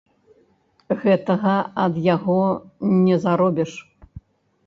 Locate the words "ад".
1.83-1.93